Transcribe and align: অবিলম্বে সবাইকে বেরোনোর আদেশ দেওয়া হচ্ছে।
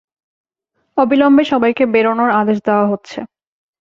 অবিলম্বে 0.97 1.43
সবাইকে 1.43 1.83
বেরোনোর 1.93 2.31
আদেশ 2.41 2.57
দেওয়া 2.67 2.85
হচ্ছে। 2.91 3.19